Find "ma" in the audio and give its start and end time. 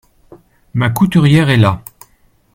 0.73-0.89